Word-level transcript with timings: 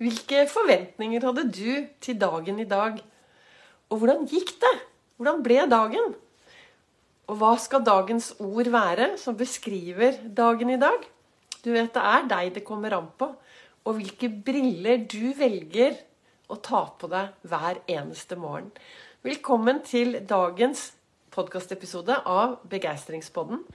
Hvilke 0.00 0.46
forventninger 0.48 1.24
hadde 1.28 1.42
du 1.52 1.72
til 2.00 2.16
dagen 2.16 2.56
i 2.62 2.64
dag? 2.64 3.02
Og 3.92 3.98
hvordan 4.00 4.22
gikk 4.30 4.54
det? 4.62 4.72
Hvordan 5.20 5.42
ble 5.44 5.58
dagen? 5.68 6.14
Og 7.28 7.36
hva 7.36 7.50
skal 7.60 7.84
dagens 7.84 8.30
ord 8.40 8.70
være 8.72 9.10
som 9.20 9.36
beskriver 9.36 10.16
dagen 10.24 10.72
i 10.72 10.78
dag? 10.80 11.04
Du 11.60 11.68
vet 11.74 11.92
det 11.92 12.06
er 12.14 12.24
deg 12.32 12.54
det 12.56 12.64
kommer 12.64 12.96
an 12.96 13.10
på, 13.20 13.28
og 13.84 13.98
hvilke 13.98 14.32
briller 14.32 15.04
du 15.04 15.34
velger 15.36 16.00
å 16.48 16.56
ta 16.56 16.86
på 16.96 17.12
deg 17.12 17.36
hver 17.52 17.84
eneste 17.84 18.40
morgen. 18.40 18.72
Velkommen 19.20 19.84
til 19.84 20.22
dagens 20.24 20.94
podkastepisode 21.36 22.22
av 22.24 22.56
Begeistringspodden. 22.72 23.66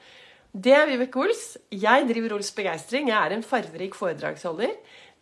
Det 0.56 0.74
er 0.74 0.90
Vibeke 0.90 1.22
Ols. 1.22 1.52
Jeg 1.70 2.10
driver 2.10 2.40
Ols 2.40 2.50
Begeistring. 2.56 3.14
Jeg 3.14 3.20
er 3.20 3.36
en 3.36 3.46
farverik 3.46 3.94
foredragsholder 3.94 4.74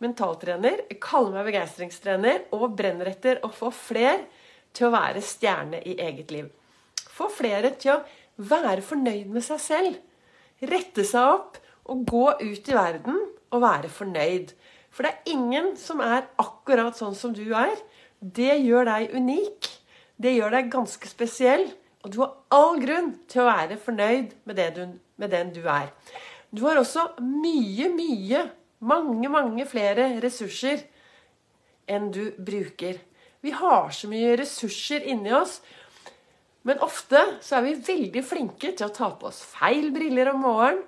mentaltrener, 0.04 0.84
kaller 1.02 1.38
meg 1.38 1.48
begeistringstrener 1.50 2.46
og 2.54 2.74
brenner 2.78 3.10
etter 3.10 3.40
å 3.44 3.50
få 3.52 3.72
flere 3.74 4.22
til 4.74 4.88
å 4.88 4.94
være 4.94 5.22
stjerne 5.24 5.80
i 5.86 5.96
eget 6.02 6.32
liv. 6.34 6.50
Få 7.14 7.30
flere 7.32 7.72
til 7.78 7.96
å 7.96 8.02
være 8.50 8.84
fornøyd 8.84 9.30
med 9.32 9.44
seg 9.46 9.62
selv. 9.62 9.98
Rette 10.64 11.04
seg 11.06 11.34
opp 11.36 11.60
og 11.90 12.04
gå 12.08 12.24
ut 12.40 12.70
i 12.70 12.76
verden 12.76 13.20
og 13.54 13.62
være 13.62 13.90
fornøyd. 13.92 14.54
For 14.94 15.06
det 15.06 15.12
er 15.12 15.34
ingen 15.34 15.72
som 15.78 16.02
er 16.04 16.26
akkurat 16.40 16.98
sånn 16.98 17.16
som 17.18 17.34
du 17.34 17.46
er. 17.54 17.74
Det 18.18 18.54
gjør 18.62 18.88
deg 18.90 19.14
unik. 19.14 19.70
Det 20.16 20.34
gjør 20.36 20.58
deg 20.58 20.70
ganske 20.72 21.10
spesiell. 21.10 21.66
Og 22.04 22.12
du 22.12 22.20
har 22.20 22.34
all 22.54 22.78
grunn 22.82 23.14
til 23.30 23.42
å 23.42 23.48
være 23.48 23.78
fornøyd 23.80 24.34
med, 24.46 24.60
du, 24.76 24.84
med 25.20 25.34
den 25.34 25.50
du 25.54 25.62
er. 25.64 25.90
Du 26.54 26.62
har 26.68 26.78
også 26.78 27.08
mye, 27.22 27.88
mye 27.90 28.44
mange, 28.84 29.30
mange 29.32 29.66
flere 29.68 30.10
ressurser 30.22 30.84
enn 31.90 32.10
du 32.12 32.30
bruker. 32.38 33.00
Vi 33.44 33.52
har 33.52 33.90
så 33.92 34.08
mye 34.08 34.36
ressurser 34.40 35.04
inni 35.10 35.32
oss. 35.36 35.58
Men 36.64 36.80
ofte 36.84 37.20
så 37.44 37.58
er 37.58 37.66
vi 37.66 37.74
veldig 37.86 38.22
flinke 38.24 38.72
til 38.72 38.86
å 38.86 38.94
ta 38.94 39.10
på 39.12 39.28
oss 39.28 39.42
feil 39.44 39.90
briller 39.92 40.32
om 40.32 40.44
morgenen. 40.46 40.84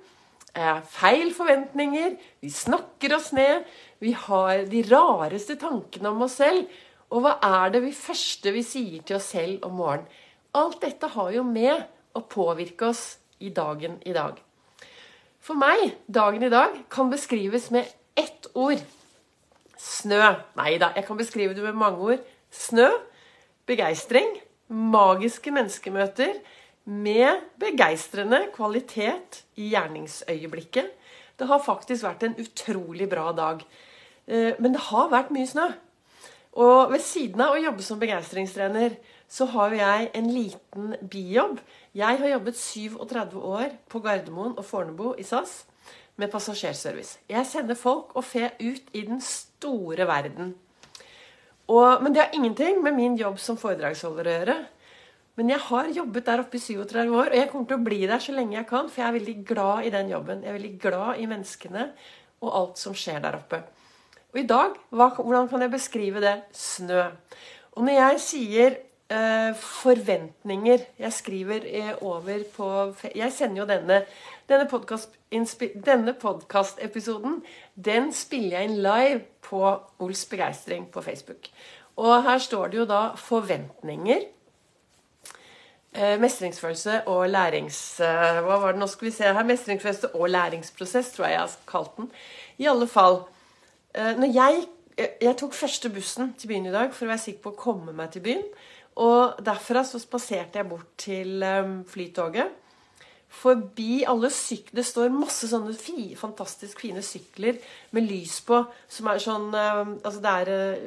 Eh, 0.56 0.78
feil 0.88 1.34
forventninger. 1.36 2.14
Vi 2.40 2.48
snakker 2.48 3.12
oss 3.18 3.28
ned. 3.36 3.66
Vi 4.00 4.14
har 4.16 4.64
de 4.70 4.80
rareste 4.88 5.58
tankene 5.60 6.14
om 6.14 6.24
oss 6.24 6.38
selv. 6.40 6.64
Og 7.12 7.26
hva 7.26 7.36
er 7.44 7.74
det 7.74 7.84
vi 7.84 7.92
første 7.92 8.54
vi 8.56 8.64
sier 8.64 9.04
til 9.04 9.18
oss 9.18 9.28
selv 9.36 9.68
om 9.68 9.76
morgenen? 9.82 10.08
Alt 10.56 10.80
dette 10.80 11.12
har 11.12 11.34
jo 11.34 11.44
med 11.44 11.84
å 12.16 12.24
påvirke 12.24 12.88
oss 12.88 13.04
i 13.44 13.52
dagen 13.52 14.00
i 14.08 14.16
dag. 14.16 14.40
For 15.46 15.54
meg, 15.54 15.92
dagen 16.10 16.42
i 16.42 16.50
dag, 16.50 16.72
kan 16.90 17.06
beskrives 17.06 17.68
med 17.70 17.86
ett 18.18 18.48
ord. 18.58 18.80
Snø. 19.78 20.32
Nei 20.58 20.72
da, 20.82 20.88
jeg 20.96 21.06
kan 21.06 21.18
beskrive 21.20 21.54
det 21.54 21.62
med 21.62 21.76
mange 21.78 22.02
ord. 22.02 22.24
Snø, 22.50 22.88
begeistring, 23.70 24.40
magiske 24.66 25.52
menneskemøter 25.54 26.40
med 26.90 27.44
begeistrende 27.62 28.40
kvalitet 28.56 29.44
i 29.54 29.68
gjerningsøyeblikket. 29.70 30.90
Det 31.38 31.46
har 31.46 31.62
faktisk 31.62 32.08
vært 32.08 32.26
en 32.26 32.34
utrolig 32.42 33.06
bra 33.12 33.30
dag. 33.36 33.62
Eh, 34.26 34.58
men 34.58 34.74
det 34.74 34.82
har 34.88 35.12
vært 35.14 35.30
mye 35.36 35.46
snø. 35.46 35.68
Og 36.58 36.90
ved 36.90 37.06
siden 37.06 37.46
av 37.46 37.54
å 37.54 37.62
jobbe 37.62 37.86
som 37.86 38.02
begeistringstrener, 38.02 38.98
så 39.28 39.46
har 39.50 39.72
jo 39.72 39.80
jeg 39.80 40.10
en 40.14 40.28
liten 40.30 40.92
bijobb. 41.10 41.58
Jeg 41.94 42.20
har 42.20 42.28
jobbet 42.28 42.58
37 42.58 43.40
år 43.40 43.74
på 43.90 44.00
Gardermoen 44.04 44.54
og 44.56 44.64
Fornebu 44.64 45.14
i 45.18 45.26
SAS 45.26 45.64
med 46.16 46.30
passasjerservice. 46.32 47.18
Jeg 47.28 47.46
sender 47.46 47.78
folk 47.78 48.14
og 48.16 48.24
fe 48.24 48.50
ut 48.60 48.94
i 48.94 49.02
den 49.06 49.20
store 49.20 50.06
verden. 50.08 50.54
Og, 51.66 52.02
men 52.02 52.14
det 52.14 52.22
har 52.22 52.34
ingenting 52.34 52.82
med 52.82 52.94
min 52.94 53.16
jobb 53.18 53.40
som 53.42 53.58
foredragsholder 53.58 54.28
å 54.28 54.36
gjøre. 54.38 54.56
Men 55.36 55.50
jeg 55.52 55.60
har 55.66 55.90
jobbet 55.92 56.26
der 56.26 56.40
oppe 56.40 56.56
i 56.56 56.62
37 56.62 57.10
år, 57.10 57.28
og 57.28 57.36
jeg 57.36 57.48
kommer 57.50 57.66
til 57.68 57.76
å 57.76 57.84
bli 57.84 57.98
der 58.08 58.22
så 58.24 58.32
lenge 58.32 58.56
jeg 58.56 58.68
kan. 58.70 58.86
For 58.88 59.02
jeg 59.02 59.08
er 59.08 59.18
veldig 59.18 59.36
glad 59.50 59.88
i 59.88 59.92
den 59.92 60.12
jobben. 60.14 60.44
Jeg 60.44 60.52
er 60.52 60.56
veldig 60.56 60.76
glad 60.80 61.20
i 61.20 61.26
menneskene 61.28 61.90
og 62.44 62.54
alt 62.60 62.80
som 62.80 62.96
skjer 62.96 63.20
der 63.24 63.36
oppe. 63.40 63.60
Og 64.32 64.40
i 64.40 64.46
dag, 64.48 64.78
hva, 64.92 65.10
hvordan 65.18 65.50
kan 65.50 65.64
jeg 65.64 65.74
beskrive 65.74 66.22
det? 66.24 66.36
Snø. 66.56 67.04
Og 67.76 67.84
når 67.84 67.98
jeg 67.98 68.22
sier 68.24 68.78
forventninger 69.54 70.78
Jeg 70.98 71.12
skriver 71.12 71.60
eh, 71.64 72.02
over 72.02 72.42
på 72.56 72.94
Jeg 73.14 73.32
sender 73.32 73.62
jo 73.62 73.66
denne 73.68 74.00
denne 74.48 76.14
podkastepisoden 76.20 77.42
den 77.74 78.12
spiller 78.14 78.58
jeg 78.58 78.70
inn 78.70 78.82
live 78.82 79.20
på 79.42 79.62
Ols 79.98 80.24
begeistring 80.30 80.86
på 80.90 81.02
Facebook. 81.02 81.50
Og 81.96 82.22
her 82.22 82.38
står 82.38 82.66
det 82.68 82.78
jo 82.78 82.84
da 82.84 83.08
'forventninger'. 83.16 84.26
Eh, 85.96 86.20
mestringsfølelse 86.20 87.08
og 87.08 87.28
lærings... 87.30 88.00
Eh, 88.00 88.40
hva 88.44 88.58
var 88.60 88.72
det 88.72 88.80
nå 88.80 88.86
skal 88.86 89.06
vi 89.06 89.12
se 89.16 89.24
her? 89.24 89.44
Mestringsfølelse 89.48 90.14
og 90.14 90.30
læringsprosess, 90.30 91.10
tror 91.10 91.24
jeg 91.24 91.32
jeg 91.32 91.40
har 91.40 91.54
kalt 91.66 91.96
den. 91.96 92.10
I 92.58 92.66
alle 92.66 92.86
fall 92.86 93.22
eh, 93.94 94.16
Når 94.18 94.32
jeg, 94.34 94.66
jeg 95.22 95.36
tok 95.36 95.54
første 95.54 95.90
bussen 95.90 96.34
til 96.38 96.48
byen 96.48 96.66
i 96.66 96.74
dag 96.74 96.92
for 96.92 97.06
å 97.06 97.08
være 97.08 97.22
sikker 97.24 97.40
på 97.42 97.54
å 97.54 97.60
komme 97.62 97.96
meg 97.96 98.12
til 98.12 98.26
byen. 98.28 98.44
Og 99.02 99.40
derfra 99.44 99.82
så 99.84 100.00
spaserte 100.00 100.60
jeg 100.60 100.68
bort 100.70 100.94
til 101.00 101.42
um, 101.44 101.82
Flytoget. 101.88 102.62
Forbi 103.36 104.04
alle 104.08 104.30
sykler 104.32 104.78
Det 104.78 104.84
står 104.86 105.10
masse 105.12 105.48
sånne 105.50 105.74
fi, 105.76 106.14
fantastisk 106.16 106.80
fine 106.80 107.02
sykler 107.04 107.58
med 107.92 108.06
lys 108.06 108.38
på, 108.46 108.62
som 108.88 109.10
er 109.10 109.20
sånn 109.20 109.50
um, 109.50 109.96
Altså 109.98 110.22
det 110.24 110.34
er 110.40 110.52
uh, 110.52 110.86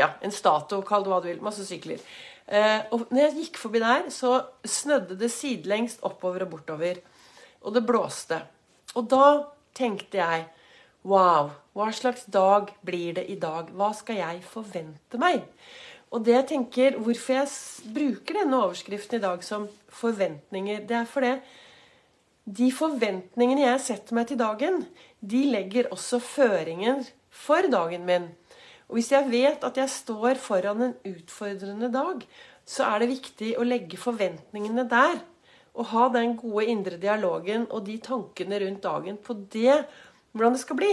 ja, 0.00 0.10
en 0.24 0.34
statue, 0.34 0.82
kall 0.86 1.06
det 1.06 1.12
hva 1.12 1.20
du 1.22 1.30
vil. 1.30 1.44
Masse 1.44 1.66
sykler. 1.68 2.02
Uh, 2.48 2.80
og 2.96 3.06
når 3.14 3.28
jeg 3.28 3.36
gikk 3.38 3.62
forbi 3.62 3.84
der, 3.84 4.08
så 4.10 4.40
snødde 4.66 5.16
det 5.20 5.30
sidelengst 5.32 6.02
oppover 6.04 6.48
og 6.48 6.56
bortover. 6.56 6.98
Og 7.64 7.76
det 7.76 7.86
blåste. 7.86 8.42
Og 8.98 9.06
da 9.10 9.26
tenkte 9.76 10.20
jeg 10.20 10.50
Wow, 11.04 11.50
hva 11.76 11.90
slags 11.92 12.22
dag 12.32 12.70
blir 12.80 13.18
det 13.18 13.26
i 13.28 13.34
dag? 13.36 13.68
Hva 13.76 13.90
skal 13.92 14.22
jeg 14.22 14.38
forvente 14.48 15.18
meg? 15.20 15.42
Og 16.14 16.22
det 16.22 16.36
jeg 16.36 16.46
tenker, 16.52 16.98
Hvorfor 17.02 17.40
jeg 17.40 17.48
bruker 17.94 18.38
denne 18.38 18.60
overskriften 18.62 19.18
i 19.18 19.24
dag 19.24 19.42
som 19.42 19.66
forventninger, 19.90 20.84
det 20.86 20.96
er 21.00 21.10
fordi 21.10 21.34
de 22.44 22.68
forventningene 22.76 23.64
jeg 23.64 23.80
setter 23.80 24.14
meg 24.14 24.28
til 24.28 24.38
dagen, 24.38 24.82
de 25.20 25.42
legger 25.48 25.88
også 25.94 26.20
føringer 26.20 27.06
for 27.32 27.66
dagen 27.72 28.04
min. 28.06 28.28
Og 28.88 28.98
hvis 28.98 29.10
jeg 29.14 29.30
vet 29.32 29.64
at 29.64 29.78
jeg 29.80 29.90
står 29.90 30.38
foran 30.38 30.82
en 30.84 30.98
utfordrende 31.08 31.88
dag, 31.90 32.20
så 32.68 32.84
er 32.92 33.00
det 33.00 33.14
viktig 33.14 33.54
å 33.58 33.64
legge 33.66 34.00
forventningene 34.00 34.84
der. 34.90 35.16
Og 35.74 35.88
ha 35.90 36.04
den 36.14 36.36
gode 36.38 36.68
indre 36.70 37.00
dialogen 37.00 37.64
og 37.70 37.88
de 37.88 37.96
tankene 37.98 38.60
rundt 38.62 38.84
dagen 38.84 39.16
på 39.18 39.34
det, 39.56 39.80
hvordan 40.30 40.54
det 40.54 40.62
skal 40.62 40.78
bli. 40.78 40.92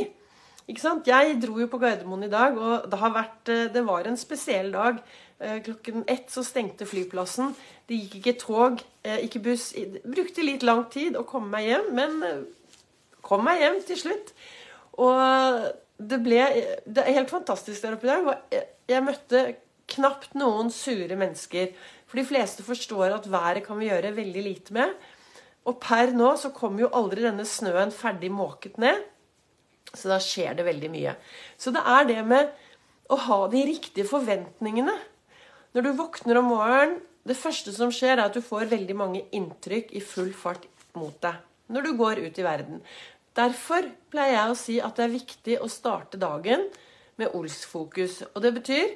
Ikke 0.70 0.84
sant? 0.84 1.08
Jeg 1.10 1.40
dro 1.42 1.58
jo 1.60 1.68
på 1.72 1.80
Gardermoen 1.82 2.28
i 2.28 2.32
dag, 2.32 2.58
og 2.58 2.88
det, 2.92 3.00
vært, 3.02 3.42
eh, 3.50 3.68
det 3.74 3.84
var 3.88 4.08
en 4.08 4.20
spesiell 4.20 4.72
dag. 4.74 5.02
Eh, 5.42 5.60
klokken 5.66 6.04
ett 6.08 6.30
så 6.30 6.44
stengte 6.46 6.86
flyplassen. 6.86 7.56
Det 7.90 7.98
gikk 7.98 8.18
ikke 8.20 8.40
tog, 8.40 8.84
eh, 9.04 9.24
ikke 9.26 9.42
buss. 9.42 9.72
Det 9.74 10.04
brukte 10.06 10.46
litt 10.46 10.64
lang 10.64 10.86
tid 10.94 11.18
å 11.18 11.26
komme 11.26 11.50
meg 11.50 11.70
hjem, 11.70 11.94
men 11.98 12.46
kom 13.22 13.44
meg 13.44 13.62
hjem 13.62 13.82
til 13.88 13.98
slutt. 13.98 14.34
Og 15.02 15.72
det 15.98 16.20
ble 16.22 16.46
det 16.86 17.04
er 17.04 17.18
helt 17.18 17.32
fantastisk 17.32 17.82
der 17.82 17.96
oppe 17.96 18.08
i 18.08 18.12
dag. 18.12 18.70
Jeg, 18.88 19.04
møtte 19.04 19.56
knapt 19.92 20.36
noen 20.36 20.70
sure 20.72 21.16
mennesker. 21.16 21.74
For 22.08 22.20
de 22.20 22.28
fleste 22.28 22.64
forstår 22.64 23.16
at 23.16 23.30
været 23.32 23.66
kan 23.66 23.80
vi 23.80 23.90
gjøre 23.90 24.16
veldig 24.16 24.44
lite 24.44 24.74
med. 24.74 24.94
Og 25.66 25.80
per 25.80 26.12
nå 26.16 26.36
så 26.38 26.52
kommer 26.54 26.86
jo 26.86 26.94
aldri 26.98 27.24
denne 27.26 27.46
snøen 27.46 27.92
ferdig 27.94 28.32
måket 28.34 28.78
ned. 28.82 29.04
Så 29.94 30.12
da 30.12 30.18
skjer 30.24 30.56
det 30.58 30.66
veldig 30.68 30.90
mye. 30.94 31.16
Så 31.60 31.74
det 31.76 31.84
er 31.84 32.08
det 32.10 32.20
med 32.28 32.52
å 33.12 33.18
ha 33.28 33.40
de 33.52 33.64
riktige 33.68 34.08
forventningene. 34.08 34.96
Når 35.76 35.88
du 35.88 35.92
våkner 36.00 36.40
om 36.40 36.52
morgenen, 36.54 37.00
det 37.28 37.38
første 37.38 37.74
som 37.76 37.92
skjer, 37.94 38.16
er 38.16 38.26
at 38.26 38.36
du 38.36 38.42
får 38.42 38.72
veldig 38.72 38.96
mange 38.98 39.24
inntrykk 39.36 39.92
i 39.94 40.02
full 40.02 40.32
fart 40.34 40.66
mot 40.98 41.16
deg 41.24 41.38
når 41.72 41.86
du 41.88 41.92
går 41.96 42.20
ut 42.26 42.40
i 42.40 42.44
verden. 42.44 42.80
Derfor 43.38 43.86
pleier 44.12 44.36
jeg 44.36 44.52
å 44.52 44.60
si 44.60 44.78
at 44.84 44.98
det 44.98 45.06
er 45.06 45.14
viktig 45.14 45.58
å 45.64 45.70
starte 45.72 46.20
dagen 46.20 46.66
med 47.20 47.32
Ols-fokus. 47.38 48.22
Og 48.34 48.42
det 48.44 48.52
betyr 48.58 48.90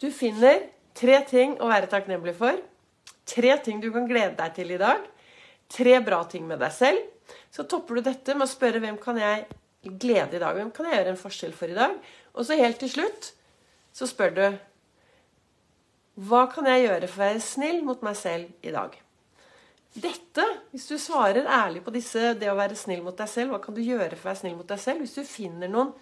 du 0.00 0.08
finner 0.14 0.62
tre 0.96 1.18
ting 1.28 1.58
å 1.60 1.68
være 1.68 1.90
takknemlig 1.92 2.34
for. 2.38 2.56
Tre 3.28 3.56
ting 3.64 3.82
du 3.82 3.90
kan 3.92 4.08
glede 4.08 4.38
deg 4.38 4.54
til 4.56 4.72
i 4.72 4.80
dag. 4.80 5.02
Tre 5.72 5.98
bra 6.04 6.22
ting 6.28 6.46
med 6.48 6.62
deg 6.62 6.72
selv. 6.72 7.04
Så 7.52 7.66
topper 7.68 8.00
du 8.00 8.08
dette 8.08 8.34
med 8.36 8.46
å 8.46 8.50
spørre 8.50 8.80
hvem 8.80 8.96
kan 9.00 9.20
jeg 9.20 9.44
glede 9.82 10.36
i 10.36 10.42
dag. 10.42 10.56
Hvem 10.56 10.70
kan 10.74 10.88
jeg 10.88 11.00
gjøre 11.00 11.14
en 11.14 11.22
forskjell 11.22 11.54
for 11.56 11.70
i 11.70 11.78
dag? 11.78 11.94
Og 12.34 12.46
så 12.46 12.58
helt 12.58 12.78
til 12.82 12.90
slutt 12.90 13.32
så 13.92 14.08
spør 14.08 14.36
du 14.36 14.44
Hva 16.28 16.46
kan 16.52 16.68
jeg 16.68 16.86
gjøre 16.86 17.08
for 17.08 17.20
å 17.20 17.26
være 17.26 17.42
snill 17.44 17.82
mot 17.84 18.04
meg 18.04 18.16
selv 18.18 18.64
i 18.64 18.72
dag? 18.74 18.94
Dette, 19.92 20.44
hvis 20.72 20.86
du 20.88 20.96
svarer 20.96 21.44
ærlig 21.44 21.82
på 21.84 21.92
disse, 21.92 22.32
det 22.40 22.48
å 22.48 22.56
være 22.56 22.76
snill 22.78 23.02
mot 23.04 23.16
deg 23.16 23.28
selv, 23.28 23.52
hva 23.52 23.60
kan 23.60 23.76
du 23.76 23.82
gjøre 23.84 24.16
for 24.16 24.24
å 24.24 24.30
være 24.30 24.40
snill 24.40 24.56
mot 24.56 24.68
deg 24.68 24.80
selv? 24.80 25.04
Hvis 25.04 25.18
du 25.18 25.28
finner 25.28 25.68
noen 25.68 25.92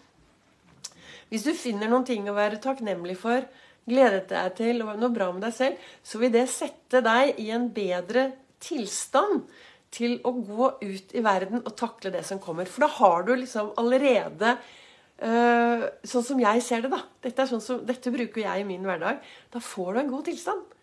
Hvis 1.30 1.46
du 1.46 1.52
finner 1.54 1.90
noen 1.90 2.04
ting 2.06 2.24
å 2.26 2.34
være 2.34 2.58
takknemlig 2.62 3.16
for, 3.18 3.44
gledet 3.86 4.28
deg 4.30 4.54
til 4.58 4.82
og 4.82 4.96
noe 4.98 5.14
bra 5.14 5.28
med 5.34 5.44
deg 5.46 5.54
selv, 5.54 5.90
så 6.02 6.18
vil 6.18 6.32
det 6.34 6.48
sette 6.50 7.02
deg 7.06 7.38
i 7.38 7.50
en 7.54 7.68
bedre 7.74 8.32
tilstand 8.62 9.44
til 9.90 10.18
å 10.26 10.32
gå 10.32 10.68
ut 10.82 11.14
i 11.16 11.22
verden 11.24 11.64
og 11.64 11.74
takle 11.78 12.12
det 12.14 12.22
som 12.26 12.40
kommer. 12.42 12.68
For 12.70 12.86
da 12.86 12.90
har 13.00 13.24
du 13.26 13.32
liksom 13.34 13.72
allerede 13.80 14.54
øh, 14.54 15.86
Sånn 16.06 16.26
som 16.26 16.42
jeg 16.42 16.62
ser 16.64 16.84
det, 16.84 16.92
da. 16.92 17.00
Dette, 17.24 17.46
sånn 17.50 17.64
som, 17.64 17.80
dette, 17.86 18.12
bruker 18.14 18.44
jeg 18.44 18.62
i 18.62 18.68
min 18.68 18.86
hverdag. 18.86 19.18
Da 19.50 19.62
får 19.62 19.92
du 19.92 20.02
en 20.04 20.12
god 20.12 20.28
tilstand. 20.30 20.76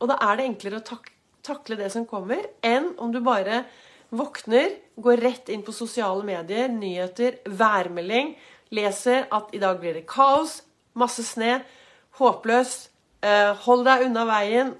Og 0.00 0.10
da 0.10 0.16
er 0.26 0.40
det 0.40 0.48
enklere 0.48 0.80
å 0.80 0.86
tak 0.86 1.12
takle 1.44 1.76
det 1.76 1.90
som 1.92 2.06
kommer, 2.08 2.40
enn 2.64 2.94
om 2.96 3.10
du 3.12 3.20
bare 3.24 3.64
våkner, 4.14 4.78
går 4.96 5.20
rett 5.20 5.50
inn 5.52 5.64
på 5.66 5.74
sosiale 5.76 6.24
medier, 6.26 6.70
nyheter, 6.72 7.40
værmelding, 7.44 8.34
leser 8.74 9.26
at 9.34 9.52
i 9.54 9.60
dag 9.62 9.80
blir 9.82 9.98
det 9.98 10.06
kaos, 10.08 10.62
masse 10.98 11.24
sne, 11.26 11.58
håpløs, 12.18 12.74
øh, 13.26 13.52
hold 13.66 13.84
deg 13.88 14.06
unna 14.06 14.24
veien. 14.28 14.72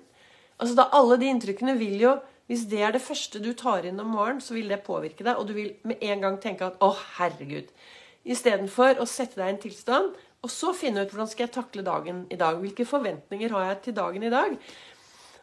Altså 0.59 0.79
da 0.79 0.89
Alle 0.95 1.19
de 1.19 1.29
inntrykkene 1.33 1.75
vil 1.79 1.99
jo 2.01 2.15
hvis 2.47 2.67
det 2.69 2.83
er 2.85 2.93
det 2.93 3.03
første 3.03 3.41
du 3.41 3.53
tar 3.57 3.87
inn 3.89 4.01
om 4.03 4.11
morgenen, 4.13 4.43
så 4.45 4.55
vil 4.57 4.69
det 4.69 4.83
påvirke 4.85 5.25
deg, 5.25 5.39
og 5.39 5.49
du 5.49 5.55
vil 5.57 5.73
med 5.89 6.03
en 6.05 6.21
gang 6.21 6.41
tenke 6.41 6.67
at 6.67 6.79
'å, 6.79 6.93
herregud'. 7.17 7.71
Istedenfor 8.25 9.01
å 9.01 9.07
sette 9.09 9.41
deg 9.41 9.47
i 9.47 9.55
en 9.55 9.63
tilstand, 9.63 10.15
og 10.45 10.51
så 10.51 10.75
finne 10.77 11.05
ut 11.05 11.13
hvordan 11.13 11.29
skal 11.29 11.47
jeg 11.47 11.55
takle 11.55 11.85
dagen 11.85 12.27
i 12.31 12.37
dag. 12.37 12.59
Hvilke 12.61 12.85
forventninger 12.85 13.51
har 13.51 13.65
jeg 13.65 13.81
til 13.83 13.97
dagen 13.97 14.23
i 14.23 14.31
dag? 14.31 14.59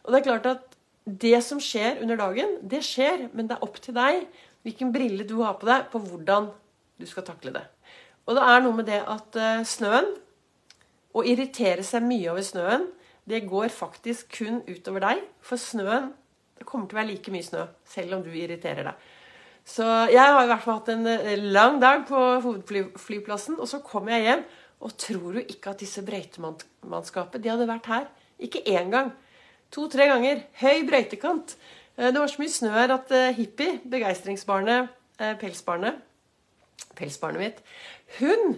Og 0.04 0.12
det 0.12 0.20
er 0.20 0.30
klart 0.30 0.46
at 0.46 0.76
det 1.04 1.42
som 1.42 1.58
skjer 1.62 2.02
under 2.02 2.16
dagen, 2.16 2.58
det 2.62 2.84
skjer, 2.86 3.28
men 3.34 3.48
det 3.48 3.56
er 3.56 3.66
opp 3.66 3.80
til 3.82 3.94
deg 3.94 4.26
hvilken 4.62 4.92
brille 4.94 5.26
du 5.26 5.40
har 5.42 5.56
på 5.58 5.66
deg 5.66 5.88
på 5.90 5.98
hvordan 5.98 6.50
du 7.00 7.06
skal 7.06 7.26
takle 7.26 7.54
det. 7.56 7.64
Og 8.26 8.38
det 8.38 8.42
er 8.46 8.60
noe 8.62 8.78
med 8.78 8.86
det 8.86 9.00
at 9.02 9.38
uh, 9.38 9.64
snøen, 9.66 10.12
å 11.12 11.24
irritere 11.28 11.82
seg 11.84 12.06
mye 12.06 12.30
over 12.30 12.44
snøen, 12.46 12.86
det 13.28 13.42
går 13.50 13.68
faktisk 13.74 14.30
kun 14.38 14.62
utover 14.64 15.02
deg. 15.04 15.24
For 15.44 15.60
snøen 15.60 16.12
det 16.62 16.68
kommer 16.68 16.86
til 16.86 16.94
å 16.94 17.00
være 17.00 17.10
like 17.10 17.32
mye 17.34 17.42
snø, 17.42 17.66
selv 17.90 18.14
om 18.14 18.20
du 18.22 18.30
irriterer 18.30 18.86
deg. 18.86 19.06
Så 19.66 19.84
jeg 20.10 20.22
har 20.22 20.42
i 20.42 20.48
hvert 20.50 20.62
fall 20.62 20.78
hatt 20.78 20.90
en 20.94 21.08
eh, 21.10 21.42
lang 21.54 21.80
dag 21.82 22.04
på 22.06 22.20
hovedflyplassen, 22.44 23.58
og 23.58 23.66
så 23.70 23.82
kom 23.82 24.10
jeg 24.10 24.26
hjem. 24.26 24.44
Og 24.82 24.94
tror 24.98 25.36
du 25.36 25.40
ikke 25.42 25.72
at 25.72 25.82
disse 25.82 26.02
brøytemannskapet 26.06 27.42
de 27.42 27.50
hadde 27.50 27.68
vært 27.70 27.90
her? 27.90 28.08
Ikke 28.42 28.62
én 28.66 28.90
gang. 28.94 29.12
To-tre 29.74 30.08
ganger. 30.10 30.42
Høy 30.62 30.82
brøytekant. 30.86 31.54
Eh, 31.96 32.10
det 32.10 32.18
var 32.18 32.30
så 32.30 32.42
mye 32.42 32.54
snø 32.54 32.72
her 32.74 32.94
at 32.94 33.14
eh, 33.14 33.30
Hippie, 33.38 33.78
begeistringsbarnet, 33.90 34.98
pelsbarnet 35.38 36.00
Pelsbarnet 36.98 37.38
mitt 37.38 37.58
Hun 38.16 38.56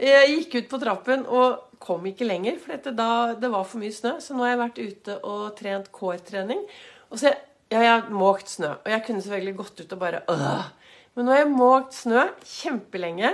gikk 0.00 0.56
ut 0.58 0.66
på 0.68 0.80
trappen 0.82 1.22
og 1.24 1.70
kom 1.80 2.04
ikke 2.08 2.26
lenger, 2.26 2.58
for 2.60 2.74
dette, 2.74 2.92
da, 2.96 3.32
det 3.40 3.48
var 3.52 3.64
for 3.68 3.80
mye 3.80 3.94
snø. 3.94 4.18
Så 4.20 4.36
nå 4.36 4.44
har 4.44 4.52
jeg 4.52 4.60
vært 4.60 4.80
ute 4.80 5.16
og 5.24 5.44
trent 5.58 5.88
core-trening. 5.96 6.60
Og 7.10 7.20
så 7.20 7.32
ja, 7.70 7.78
jeg 7.78 7.90
har 7.90 8.10
måkt 8.14 8.50
snø. 8.50 8.72
Og 8.82 8.90
jeg 8.90 9.04
kunne 9.06 9.22
selvfølgelig 9.22 9.56
gått 9.60 9.82
ut 9.82 9.94
og 9.94 10.00
bare 10.00 10.22
øh. 10.30 10.68
Men 11.14 11.26
nå 11.26 11.34
har 11.34 11.42
jeg 11.44 11.52
måkt 11.52 11.96
snø 11.98 12.26
kjempelenge. 12.46 13.32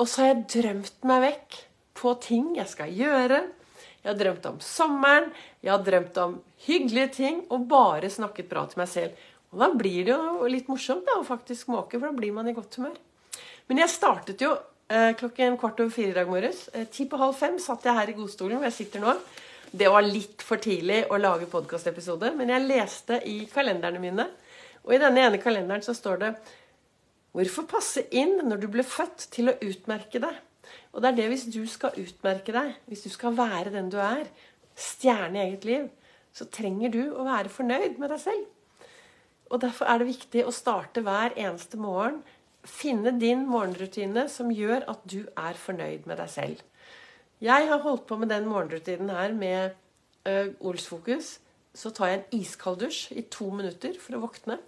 Og 0.00 0.08
så 0.08 0.22
har 0.22 0.32
jeg 0.32 0.46
drømt 0.56 1.06
meg 1.06 1.24
vekk 1.26 1.58
på 2.00 2.14
ting 2.24 2.54
jeg 2.56 2.70
skal 2.70 2.94
gjøre. 2.96 3.42
Jeg 4.00 4.08
har 4.08 4.16
drømt 4.16 4.46
om 4.48 4.56
sommeren, 4.64 5.26
jeg 5.60 5.74
har 5.74 5.82
drømt 5.84 6.16
om 6.22 6.38
hyggelige 6.64 7.10
ting 7.18 7.42
og 7.52 7.66
bare 7.68 8.08
snakket 8.08 8.48
bra 8.48 8.64
til 8.70 8.80
meg 8.80 8.88
selv. 8.88 9.26
Og 9.52 9.60
da 9.60 9.68
blir 9.76 10.06
det 10.08 10.14
jo 10.14 10.48
litt 10.48 10.70
morsomt 10.72 11.04
da, 11.04 11.18
å 11.20 11.26
faktisk 11.26 11.68
måke, 11.74 11.98
for 11.98 12.08
da 12.08 12.16
blir 12.16 12.32
man 12.32 12.48
i 12.48 12.54
godt 12.56 12.78
humør. 12.80 12.96
Men 13.68 13.82
jeg 13.82 13.92
startet 13.92 14.40
jo 14.40 14.54
eh, 14.88 15.12
klokken 15.20 15.58
kvart 15.60 15.82
over 15.82 15.92
fire 15.92 16.14
i 16.14 16.16
dag 16.16 16.30
morges. 16.30 16.64
Eh, 16.72 16.88
ti 16.88 17.04
på 17.10 17.20
halv 17.20 17.36
fem 17.36 17.58
satt 17.60 17.84
jeg 17.84 17.98
her 17.98 18.12
i 18.12 18.16
godstolen 18.16 18.56
hvor 18.56 18.70
jeg 18.70 18.78
sitter 18.78 19.04
nå. 19.04 19.14
Det 19.70 19.86
var 19.86 20.02
litt 20.02 20.42
for 20.42 20.58
tidlig 20.58 21.04
å 21.14 21.18
lage 21.20 21.46
podkastepisode, 21.50 22.32
men 22.34 22.50
jeg 22.50 22.66
leste 22.66 23.20
i 23.30 23.44
kalenderne 23.52 24.00
mine. 24.02 24.24
Og 24.82 24.96
i 24.96 24.98
denne 24.98 25.22
ene 25.22 25.38
kalenderen 25.42 25.84
så 25.84 25.94
står 25.94 26.22
det 26.24 26.30
Hvorfor 27.30 27.68
passe 27.70 28.02
inn 28.10 28.40
når 28.42 28.64
du 28.64 28.66
ble 28.72 28.82
født 28.82 29.28
til 29.30 29.52
å 29.52 29.58
utmerke 29.62 30.18
deg? 30.22 30.40
Og 30.90 31.02
det 31.02 31.12
er 31.12 31.18
det 31.20 31.26
hvis 31.30 31.46
du 31.54 31.60
skal 31.70 31.94
utmerke 32.02 32.54
deg, 32.54 32.72
hvis 32.90 33.04
du 33.06 33.12
skal 33.14 33.36
være 33.38 33.70
den 33.76 33.92
du 33.92 34.00
er, 34.02 34.24
stjerne 34.74 35.38
i 35.38 35.44
eget 35.44 35.68
liv, 35.68 35.86
så 36.34 36.48
trenger 36.50 36.90
du 36.90 37.04
å 37.14 37.28
være 37.28 37.52
fornøyd 37.54 38.00
med 38.02 38.10
deg 38.10 38.22
selv. 38.24 38.48
Og 39.50 39.62
Derfor 39.62 39.86
er 39.86 40.02
det 40.02 40.10
viktig 40.10 40.44
å 40.46 40.54
starte 40.54 41.04
hver 41.06 41.36
eneste 41.38 41.78
morgen. 41.78 42.20
Finne 42.66 43.14
din 43.22 43.46
morgenrutine 43.50 44.26
som 44.30 44.50
gjør 44.50 44.88
at 44.90 45.06
du 45.06 45.22
er 45.38 45.58
fornøyd 45.58 46.10
med 46.10 46.18
deg 46.18 46.34
selv. 46.34 46.66
Jeg 47.40 47.70
har 47.70 47.80
holdt 47.80 48.04
på 48.08 48.18
med 48.20 48.28
den 48.28 48.48
morgenrutinen 48.50 49.08
her 49.16 49.32
med 49.32 49.76
uh, 50.28 50.52
Olsfokus. 50.60 51.38
Så 51.72 51.92
tar 51.94 52.10
jeg 52.10 52.18
en 52.18 52.40
iskald 52.40 52.80
dusj 52.82 53.14
i 53.16 53.22
to 53.32 53.46
minutter 53.54 53.94
for 54.02 54.18
å 54.18 54.24
våkne. 54.26 54.58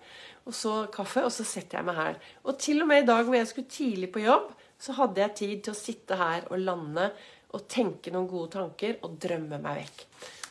Og 0.48 0.56
så 0.56 0.86
kaffe, 0.94 1.24
og 1.26 1.32
så 1.34 1.44
setter 1.44 1.78
jeg 1.78 1.88
meg 1.88 1.98
her. 1.98 2.18
Og 2.46 2.56
til 2.62 2.80
og 2.80 2.88
med 2.88 3.02
i 3.02 3.08
dag 3.10 3.26
hvor 3.26 3.36
jeg 3.36 3.50
skulle 3.50 3.74
tidlig 3.74 4.08
på 4.14 4.22
jobb, 4.24 4.52
så 4.80 4.96
hadde 4.96 5.20
jeg 5.20 5.36
tid 5.38 5.64
til 5.66 5.74
å 5.74 5.78
sitte 5.78 6.18
her 6.18 6.46
og 6.48 6.62
lande 6.62 7.10
og 7.52 7.66
tenke 7.70 8.10
noen 8.14 8.30
gode 8.30 8.54
tanker 8.56 8.96
og 9.04 9.18
drømme 9.20 9.60
meg 9.60 9.82
vekk. 9.82 10.06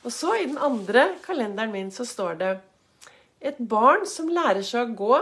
Og 0.06 0.14
så 0.14 0.36
i 0.38 0.46
den 0.46 0.62
andre 0.62 1.08
kalenderen 1.26 1.74
min 1.74 1.90
så 1.94 2.06
står 2.08 2.38
det 2.38 2.52
et 3.42 3.58
barn 3.58 4.06
som 4.06 4.30
lærer 4.30 4.62
seg 4.66 4.94
å 4.94 5.00
gå, 5.02 5.18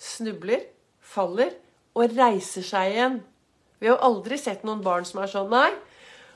snubler, 0.00 0.64
faller 1.04 1.52
og 1.92 2.16
reiser 2.16 2.64
seg 2.64 2.94
igjen. 2.94 3.20
Vi 3.80 3.92
har 3.92 4.00
aldri 4.04 4.40
sett 4.40 4.64
noen 4.64 4.80
barn 4.84 5.04
som 5.08 5.20
er 5.20 5.30
sånn 5.32 5.52
Nei, 5.52 5.68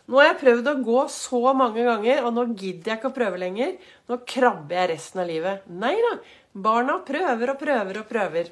nå 0.04 0.20
har 0.20 0.26
jeg 0.28 0.40
prøvd 0.42 0.66
å 0.68 0.80
gå 0.84 1.02
så 1.12 1.40
mange 1.56 1.84
ganger, 1.86 2.26
og 2.26 2.34
nå 2.36 2.44
gidder 2.52 2.92
jeg 2.92 3.00
ikke 3.00 3.10
å 3.12 3.16
prøve 3.16 3.40
lenger. 3.40 3.76
Nå 4.10 4.18
krabber 4.28 4.82
jeg 4.82 4.90
resten 4.92 5.22
av 5.22 5.30
livet. 5.30 5.68
Nei 5.72 5.94
da. 5.96 6.14
Barna 6.54 6.98
prøver 7.06 7.54
og 7.54 7.60
prøver 7.62 8.00
og 8.02 8.10
prøver. 8.10 8.50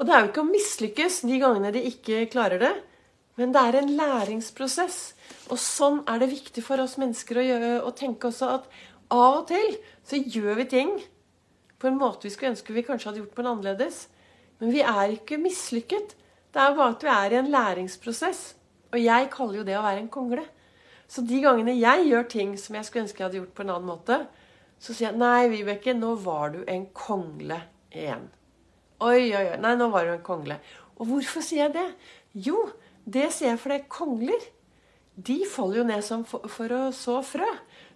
Og 0.00 0.06
det 0.08 0.14
er 0.16 0.22
jo 0.22 0.30
ikke 0.30 0.42
å 0.42 0.48
mislykkes 0.48 1.20
de 1.28 1.40
gangene 1.42 1.72
de 1.74 1.82
ikke 1.90 2.24
klarer 2.32 2.62
det, 2.62 2.72
men 3.36 3.52
det 3.52 3.60
er 3.60 3.76
en 3.82 3.90
læringsprosess. 3.98 4.98
Og 5.52 5.60
sånn 5.60 6.00
er 6.08 6.22
det 6.22 6.30
viktig 6.32 6.64
for 6.64 6.80
oss 6.80 6.96
mennesker 7.00 7.40
å, 7.40 7.44
gjøre, 7.44 7.72
å 7.84 7.92
tenke 7.96 8.30
også 8.30 8.48
at 8.56 8.70
av 9.12 9.42
og 9.42 9.44
til 9.50 9.76
så 10.06 10.16
gjør 10.16 10.62
vi 10.62 10.66
ting 10.70 10.94
på 11.80 11.88
en 11.88 11.98
måte 12.00 12.28
vi 12.28 12.32
skulle 12.32 12.54
ønske 12.54 12.74
vi 12.76 12.84
kanskje 12.86 13.10
hadde 13.10 13.22
gjort 13.22 13.36
på 13.36 13.44
en 13.44 13.50
annerledes. 13.52 14.06
Men 14.60 14.72
vi 14.72 14.80
er 14.84 15.14
ikke 15.14 15.40
mislykket. 15.40 16.16
Det 16.52 16.60
er 16.60 16.76
bare 16.76 16.94
at 16.96 17.04
vi 17.04 17.12
er 17.12 17.34
i 17.34 17.38
en 17.40 17.52
læringsprosess. 17.52 18.42
Og 18.90 18.98
jeg 19.00 19.30
kaller 19.32 19.60
jo 19.60 19.66
det 19.66 19.78
å 19.78 19.84
være 19.84 20.02
en 20.02 20.12
kongle. 20.12 20.44
Så 21.10 21.24
de 21.26 21.40
gangene 21.42 21.74
jeg 21.78 22.06
gjør 22.06 22.28
ting 22.30 22.52
som 22.58 22.76
jeg 22.78 22.86
skulle 22.86 23.06
ønske 23.06 23.22
jeg 23.22 23.28
hadde 23.28 23.40
gjort 23.40 23.56
på 23.56 23.64
en 23.64 23.72
annen 23.74 23.90
måte, 23.90 24.20
så 24.80 24.94
sier 24.94 25.10
jeg 25.10 25.20
nei, 25.20 25.48
Vibeke, 25.52 25.94
nå 25.96 26.14
var 26.24 26.54
du 26.54 26.62
en 26.70 26.86
kongle 26.96 27.58
igjen. 27.92 28.28
Oi, 29.00 29.30
oi, 29.34 29.44
oi. 29.50 29.58
Nei, 29.60 29.74
nå 29.80 29.90
var 29.92 30.06
du 30.06 30.14
en 30.14 30.24
kongle. 30.24 30.60
Og 31.00 31.08
hvorfor 31.10 31.44
sier 31.44 31.66
jeg 31.66 31.74
det? 31.76 31.86
Jo, 32.46 32.68
det 33.04 33.30
sier 33.34 33.54
jeg 33.54 33.62
fordi 33.62 33.80
kongler 33.92 34.48
de 35.20 35.40
faller 35.48 35.80
jo 35.80 35.86
ned 35.88 36.04
for, 36.28 36.46
for 36.48 36.72
å 36.72 36.80
så 36.96 37.18
frø. 37.26 37.48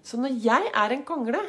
Så 0.05 0.19
når 0.21 0.37
jeg 0.45 0.73
er 0.77 0.93
en 0.93 1.05
kongle, 1.09 1.41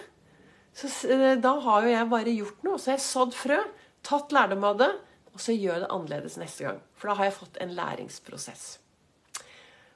så 0.75 0.91
eh, 1.11 1.35
da 1.41 1.55
har 1.65 1.83
jo 1.83 1.91
jeg 1.91 2.11
bare 2.11 2.35
gjort 2.35 2.63
noe. 2.67 2.79
Så 2.79 2.91
har 2.91 2.99
jeg 2.99 3.07
sådd 3.07 3.35
frø, 3.35 3.59
tatt 4.05 4.35
lærdom 4.35 4.63
av 4.69 4.79
det, 4.79 4.91
og 5.33 5.43
så 5.43 5.55
gjør 5.55 5.73
jeg 5.73 5.83
det 5.83 5.91
annerledes 5.91 6.39
neste 6.39 6.67
gang. 6.67 6.81
For 6.95 7.11
da 7.11 7.19
har 7.19 7.29
jeg 7.29 7.37
fått 7.41 7.59
en 7.63 7.75
læringsprosess. 7.75 8.65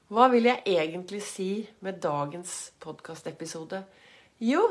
Hva 0.10 0.25
vil 0.34 0.48
jeg 0.48 0.63
egentlig 0.66 1.20
si 1.22 1.51
med 1.86 2.00
dagens 2.01 2.72
podkastepisode? 2.82 3.84
Jo, 4.42 4.63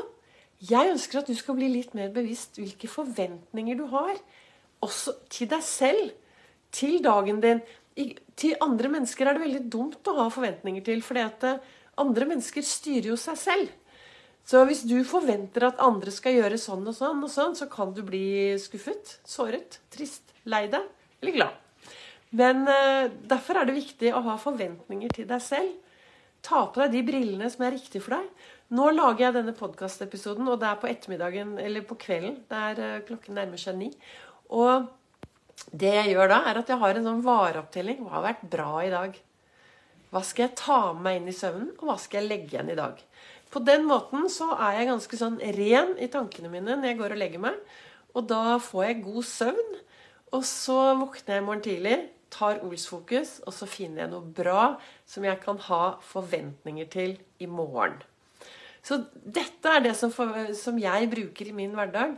jeg 0.67 0.91
ønsker 0.91 1.21
at 1.21 1.29
du 1.31 1.37
skal 1.37 1.55
bli 1.55 1.69
litt 1.71 1.93
mer 1.95 2.09
bevisst 2.11 2.59
hvilke 2.59 2.89
forventninger 2.91 3.77
du 3.79 3.85
har. 3.93 4.17
Også 4.83 5.13
til 5.31 5.47
deg 5.47 5.63
selv. 5.63 6.09
Til 6.75 6.99
dagen 7.03 7.39
din. 7.39 7.61
til 8.35 8.55
andre 8.59 8.91
mennesker 8.91 9.27
er 9.27 9.33
det 9.33 9.45
veldig 9.45 9.63
dumt 9.71 10.11
å 10.11 10.17
ha 10.19 10.27
forventninger 10.27 10.83
til. 10.83 11.01
For 11.01 11.15
eh, 11.15 11.63
andre 11.95 12.25
mennesker 12.25 12.61
styrer 12.61 13.13
jo 13.13 13.15
seg 13.15 13.39
selv. 13.39 13.71
Så 14.43 14.65
hvis 14.67 14.83
du 14.83 14.97
forventer 15.07 15.69
at 15.69 15.79
andre 15.79 16.11
skal 16.11 16.35
gjøre 16.35 16.59
sånn 16.59 16.83
og 16.83 16.95
sånn, 16.99 17.23
og 17.23 17.31
sånn, 17.31 17.55
så 17.55 17.71
kan 17.71 17.95
du 17.95 18.03
bli 18.03 18.59
skuffet, 18.59 19.21
såret, 19.23 19.79
trist, 19.89 20.35
lei 20.43 20.67
deg 20.67 20.83
eller 21.21 21.31
glad. 21.39 21.68
Men 22.35 22.65
uh, 22.69 23.09
derfor 23.29 23.57
er 23.57 23.69
det 23.69 23.77
viktig 23.79 24.11
å 24.13 24.23
ha 24.27 24.37
forventninger 24.41 25.13
til 25.15 25.27
deg 25.29 25.41
selv. 25.43 25.71
Ta 26.45 26.67
på 26.69 26.83
deg 26.83 26.93
de 26.93 27.03
brillene 27.07 27.49
som 27.51 27.65
er 27.65 27.75
riktige 27.75 28.03
for 28.05 28.15
deg. 28.19 28.27
Nå 28.77 28.91
lager 28.93 29.25
jeg 29.25 29.37
denne 29.39 29.55
podkastepisoden, 29.57 30.47
og 30.47 30.59
det 30.61 30.69
er 30.69 30.77
på 30.79 30.89
ettermiddagen, 30.91 31.55
eller 31.59 31.87
på 31.89 31.97
kvelden. 31.99 32.37
Det 32.49 32.61
er 32.69 32.83
uh, 32.83 33.05
klokken 33.07 33.39
nærmer 33.39 33.61
seg 33.61 33.79
ni. 33.79 33.89
Og 34.53 34.87
det 35.73 35.95
jeg 35.95 36.13
gjør 36.13 36.31
da, 36.31 36.43
er 36.49 36.61
at 36.61 36.69
jeg 36.69 36.79
har 36.81 36.99
en 36.99 37.09
sånn 37.09 37.25
vareopptelling. 37.25 38.05
Hva 38.05 38.19
har 38.19 38.27
vært 38.29 38.45
bra 38.53 38.69
i 38.85 38.93
dag? 38.93 39.17
Hva 40.09 40.21
skal 40.25 40.47
jeg 40.47 40.57
ta 40.57 40.79
med 40.93 41.03
meg 41.05 41.19
inn 41.19 41.29
i 41.29 41.35
søvnen, 41.37 41.73
og 41.77 41.89
hva 41.89 41.97
skal 42.01 42.23
jeg 42.23 42.29
legge 42.29 42.55
igjen 42.55 42.71
i 42.73 42.77
dag? 42.77 43.01
På 43.49 43.61
den 43.65 43.85
måten 43.89 44.29
så 44.29 44.51
er 44.53 44.77
jeg 44.77 44.89
ganske 44.91 45.17
sånn 45.17 45.37
ren 45.57 45.95
i 46.01 46.09
tankene 46.13 46.51
mine 46.53 46.77
når 46.77 46.91
jeg 46.91 46.99
går 47.01 47.15
og 47.15 47.21
legger 47.21 47.41
meg. 47.41 47.57
Og 48.13 48.25
da 48.29 48.57
får 48.61 48.85
jeg 48.85 49.03
god 49.05 49.25
søvn. 49.25 49.75
Og 50.37 50.45
så 50.45 50.77
våkner 50.97 51.35
jeg 51.35 51.41
i 51.41 51.45
morgen 51.45 51.65
tidlig 51.65 51.97
tar 52.33 52.61
Ols-fokus, 52.65 53.39
og 53.45 53.55
så 53.55 53.67
finner 53.69 54.03
jeg 54.03 54.13
noe 54.13 54.33
bra 54.35 54.63
som 55.09 55.25
jeg 55.25 55.41
kan 55.43 55.59
ha 55.69 55.83
forventninger 56.11 56.89
til 56.93 57.17
i 57.41 57.49
morgen. 57.49 57.97
Så 58.85 59.01
dette 59.13 59.71
er 59.73 59.83
det 59.83 59.95
som, 59.99 60.11
for, 60.13 60.53
som 60.55 60.77
jeg 60.79 61.09
bruker 61.11 61.49
i 61.49 61.55
min 61.55 61.75
hverdag. 61.75 62.15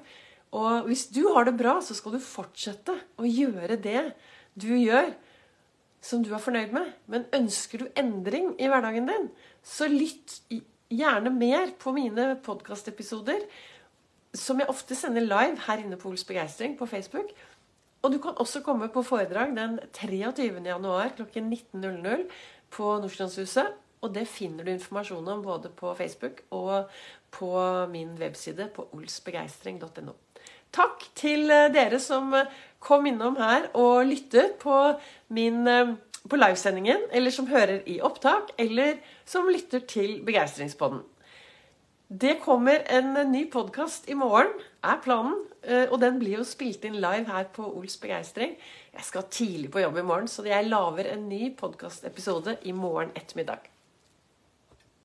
Og 0.55 0.87
hvis 0.89 1.07
du 1.13 1.23
har 1.33 1.47
det 1.47 1.55
bra, 1.59 1.79
så 1.81 1.95
skal 1.97 2.15
du 2.15 2.23
fortsette 2.23 2.95
å 3.17 3.27
gjøre 3.27 3.79
det 3.81 4.11
du 4.59 4.69
gjør 4.75 5.13
som 6.01 6.23
du 6.25 6.31
er 6.33 6.43
fornøyd 6.43 6.73
med. 6.75 6.91
Men 7.11 7.27
ønsker 7.35 7.83
du 7.83 7.99
endring 7.99 8.53
i 8.59 8.69
hverdagen 8.71 9.09
din, 9.09 9.29
så 9.63 9.87
lytt 9.89 10.39
gjerne 10.91 11.31
mer 11.33 11.71
på 11.79 11.93
mine 11.95 12.33
podkastepisoder, 12.43 13.45
som 14.35 14.59
jeg 14.59 14.71
ofte 14.71 14.95
sender 14.95 15.23
live 15.25 15.59
her 15.67 15.81
inne 15.83 15.99
på 15.99 16.11
Ols 16.11 16.23
Begeistring 16.27 16.77
på 16.79 16.87
Facebook. 16.87 17.31
Og 18.01 18.13
du 18.13 18.17
kan 18.21 18.37
også 18.41 18.63
komme 18.65 18.89
på 18.89 19.03
foredrag 19.05 19.53
den 19.57 19.77
23. 19.93 20.49
januar 20.65 21.13
klokken 21.17 21.53
19.00 21.53 22.25
på 22.73 22.95
Nordstrandshuset. 23.03 23.77
Og 24.01 24.13
det 24.15 24.25
finner 24.25 24.65
du 24.65 24.71
informasjon 24.73 25.27
om 25.29 25.43
både 25.45 25.69
på 25.69 25.93
Facebook 25.93 26.41
og 26.49 26.89
på 27.31 27.51
min 27.91 28.15
webside 28.17 28.71
på 28.73 28.87
olsbegeistring.no. 28.97 30.15
Takk 30.73 31.03
til 31.19 31.51
eh, 31.51 31.69
dere 31.73 31.99
som 32.01 32.33
eh, 32.33 32.49
kom 32.81 33.05
innom 33.05 33.35
her 33.37 33.67
og 33.77 34.07
lyttet 34.07 34.55
på, 34.61 34.77
min, 35.35 35.61
eh, 35.67 35.93
på 36.25 36.39
livesendingen, 36.39 37.09
eller 37.11 37.35
som 37.35 37.49
hører 37.51 37.83
i 37.85 37.99
opptak, 38.01 38.55
eller 38.57 38.97
som 39.27 39.51
lytter 39.51 39.83
til 39.85 40.21
Begeistringspodden. 40.25 41.03
Det 42.11 42.41
kommer 42.43 42.81
en 42.91 43.13
ny 43.31 43.45
podkast 43.47 44.09
i 44.11 44.13
morgen, 44.19 44.49
er 44.83 44.97
planen. 44.99 45.37
Og 45.63 45.95
den 46.01 46.17
blir 46.19 46.41
jo 46.41 46.43
spilt 46.43 46.83
inn 46.83 46.97
live 46.99 47.23
her 47.31 47.47
på 47.55 47.63
Ols 47.63 47.95
Begeistring. 48.03 48.57
Jeg 48.91 49.07
skal 49.07 49.29
tidlig 49.31 49.71
på 49.71 49.79
jobb 49.79 50.01
i 50.01 50.03
morgen, 50.03 50.27
så 50.27 50.43
jeg 50.43 50.67
lager 50.67 51.07
en 51.07 51.29
ny 51.29 51.53
podkastepisode 51.55 52.57
i 52.67 52.75
morgen 52.75 53.15
ettermiddag. 53.15 53.70